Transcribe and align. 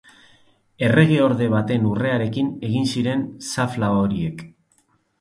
Erregeorde 0.87 1.51
baten 1.57 1.87
urrearekin 1.91 2.51
egin 2.71 2.91
ziren 2.97 3.25
xafla 3.53 3.95
horiek. 4.03 4.47